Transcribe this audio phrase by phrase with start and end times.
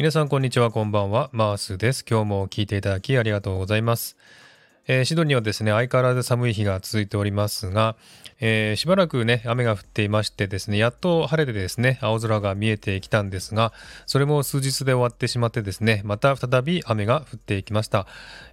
[0.00, 1.28] 皆さんこんにちはこんばんは。
[1.30, 2.06] マースです。
[2.08, 4.16] 今日も聞いていただきありがとうございます、
[4.86, 7.96] えー、シドニーはですね相変わらず寒い日が続いておりますが、
[8.40, 13.74] えー、しばらくね雨が降っていましてですねやっと晴れてですね青空が見えてきたんですが
[14.06, 18.06] それも数日で終わってしまってですねまた再び雨が降っていきました、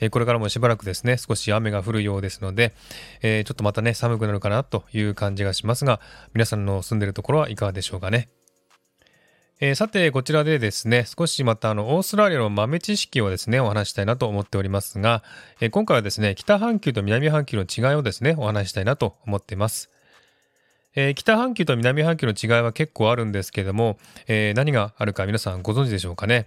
[0.00, 2.72] えー、これからもしばらくですね少し雨が降るようですので、
[3.20, 6.00] えちょっとまたね寒くなるかなという感じがしますが
[6.32, 8.30] 皆さんの住んでるところはいかがでしょうかね。
[9.60, 15.22] えー、さて、こちらでですね、少しまたあの、オーストラリアの豆知識をですね、お話したいなと思っておりますが、
[15.60, 19.90] えー、今回はですね、北半球と南半球の違いをですね、お話したいなと思っています。
[20.96, 23.96] えー、北半球と南半球の違いは結構あるんですけども、
[24.26, 26.46] え何があるか皆さんご存知でしょうかね？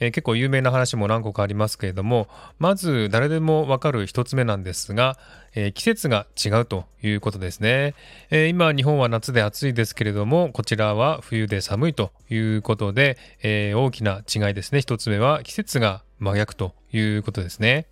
[0.00, 5.18] えー、結構有名な話も何個かありますけれどもまず誰でもわかる一つ目なんですが、
[5.54, 7.94] えー、季節が違うということですね、
[8.30, 14.80] えー、今日本は夏で暑いですけれどもこちらは冬で寒いということで、え大きな違いですね。
[14.80, 17.86] 一つ目は季節が真逆ということですね。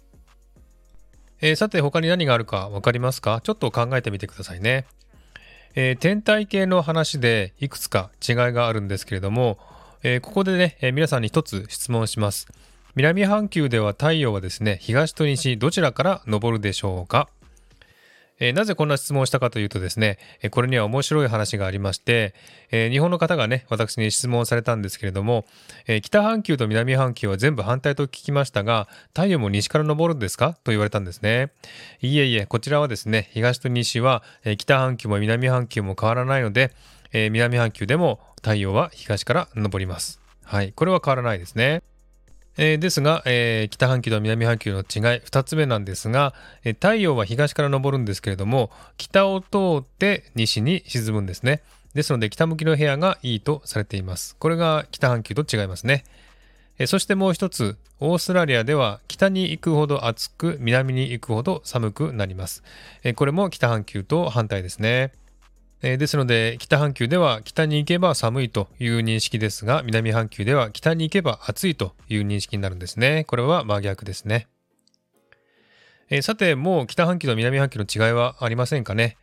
[1.40, 3.40] えさて他に何があるか分かりますか？
[3.42, 4.86] ちょっと考えてみてくださいね。
[5.74, 9.58] えー、天体系の話でいくつか違いがあるんですけれども、
[10.06, 12.46] えー、ここでね、えー、皆さんに一つ質問します。
[12.94, 17.30] 南半球では太陽はですね、東と西どちらから昇るでしょうか？
[18.38, 22.34] えー、なぜこんな質問をしたかというとですね、えー、これには面白い話がありまして、
[22.70, 25.46] えー、日本の方がね、私に質問されたんですけれども、
[25.86, 30.52] え北半球と南半球は全部反対と聞きましたが、太陽も西から昇るんですか？
[30.64, 31.50] と言われたんですね。
[32.02, 36.72] いえいえ、こちらはですね、東と西は、え北半球も南半球も変わらないので、
[37.14, 40.20] え南半球でも太陽は東から昇ります。
[40.44, 40.72] はい。
[40.72, 41.82] これは変わらないですね。
[42.56, 44.84] えー、ですが、えー、北半球と南半球の違い
[45.22, 49.46] 2つ目なんですが、えー、太陽は東から昇るんですけれども北を通
[49.80, 51.62] って西に沈むんですね
[51.94, 56.04] ですので北向きの部屋がいいとされていますこれが北半球と違いますね、
[56.78, 62.64] えそしてもう一つオーストラリアでは北に行くほど暑く南に行くほど寒くなります、
[63.04, 65.12] えこれも北半球と反対ですね
[65.86, 73.24] えですので北半球では北に行けば寒いという認識ですが南半球では北に行けば暑いという認識になるんですね。
[73.24, 74.48] これは真逆ですね、
[76.08, 79.18] えさてもう北半球と南半球の違いはありませんかね、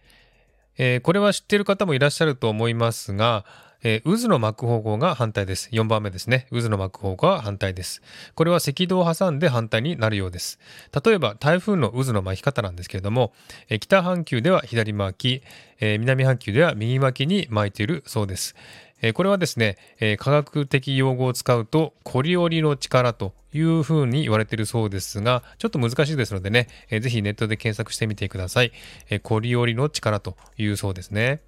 [0.78, 3.44] えこれは知っている方もいらっしゃると思いますが
[3.84, 5.70] えー、渦の巻く方向が反対です。
[5.72, 6.48] 4番目ですね。
[6.52, 8.02] 渦の巻く方向が反対です。
[8.36, 10.60] これは赤道を挟んで反対になるようです。
[11.04, 13.34] 例えば台風の渦の巻き方なんですけれども、
[13.70, 15.44] えー、北半球では左巻き、
[15.80, 18.56] えー、南半球では右巻きに巻いているそうです。
[19.02, 28.72] えこれはですね、え科学的用語を使うとコリオリの力というふうに言われているそうですが、ちょっと難しいですのでね、えー、ぜひネットで検索してみてください。
[29.10, 31.42] えコリオリの力というそうですね。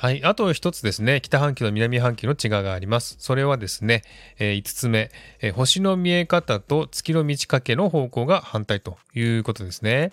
[0.00, 0.22] はい。
[0.22, 3.16] あと一つですね、北半球と南半球の違いがあります。
[3.18, 4.04] それはですね、
[4.38, 5.10] えー、5つ目、
[5.40, 10.12] えー、星の見え方と月の満ち欠けの方向が反対ということですね。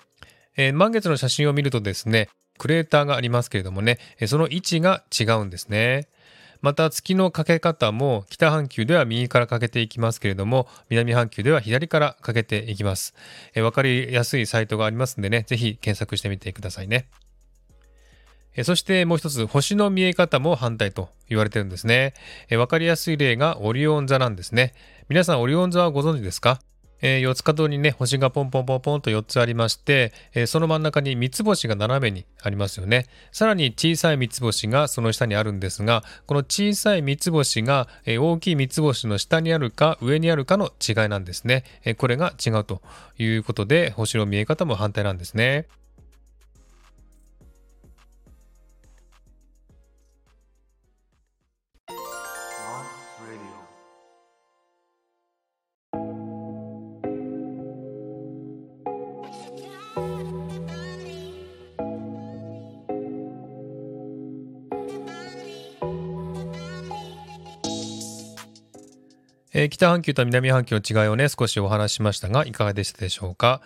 [0.57, 6.07] えー、満月の写真を見るとですね、クレーターがありますけれどもね、その位置が違うんですね。
[6.61, 13.13] また月のかけ方も北半球では右からかけていきますけれども南半球では左からかけていきます。
[13.53, 17.07] えわかりやすいサイトがありますんでね、ぜひ検索してみてくださいね。
[18.63, 22.13] そしてもう一つ、星の見え方も反対と言われてるんですね。
[22.51, 24.73] わかりやすい例がオリオン座なんですね。
[25.09, 26.59] 皆さん、オリオン座はご存知ですか？
[27.01, 33.07] えー、四つ角にね、星がポンポンポンポンと4つありまして、えー、その真ん中に三つ星が斜めにありますよね。
[33.33, 41.65] さらに小さい三つ星がその下にあるんですが、この小さい三つ星が、えー、大きい三つ星の下にあるか上にあるかの違いなんですね。
[41.83, 42.81] えこれが違うと
[43.17, 45.67] いうことで、星の見え方も反対なんですね。
[69.57, 73.61] えー、北半球と南半球の違いをね、少しお話ししましたが、いかがでしたでしょうか？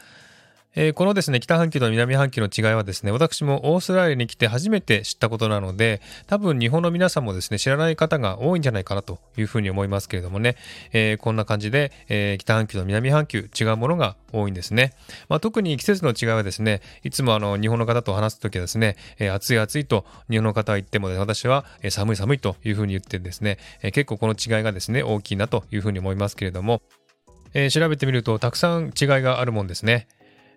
[0.76, 10.58] えー、このですね、北半球と南半球の違いはですね、私もオーストラリアに来て初めて知ったことなので、多分日本の皆さんもですね、知らない方が多いんじゃないかなというふうに思いますけれどもね、
[10.94, 14.94] えー、こんな感じで、えー、北半球と南半球違うものが多いんですね。
[15.28, 26.84] まあ、特に季節の違いはですね、いつもあの日本の方と話すときはですね、え暑い暑いと日本の方は言っても、ね、私は寒い寒いというふうに言ってですね、え結構この違いがですね、大きいなというふうに思いますけれども、
[27.56, 30.08] え調べてみるとたくさん違いがあるもんですね。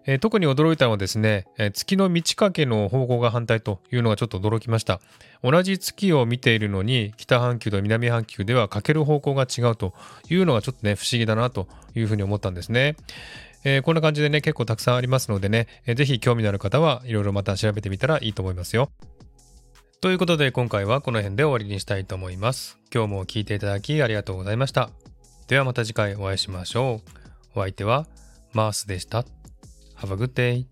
[0.07, 5.01] えー、特に驚いたのはですね、えー、月の満ち欠けの方向が反対というのがちょっと驚きました。
[5.43, 9.95] 同じ月を見ているのに、北半球と南半球では欠ける方向が違うと
[10.29, 12.97] いうのがちょっとね、不思議だなというふうに思ったんですね。
[13.65, 18.91] えー、こんな感じでね、結構たくさんありますのでね、えー、ぜひ興味のある方はいろいろまた調べてみたらいいと思いますよ。
[20.01, 22.77] ということで今回はこの辺で終わりにしたいと思います。
[22.93, 24.91] 今日も聴いていただきありがとうございました。
[25.47, 27.03] ではまた次回お会いしましょ
[27.55, 27.59] う。
[27.59, 28.09] お相手は
[28.53, 29.25] マースでした。
[30.03, 30.67] Have a good day.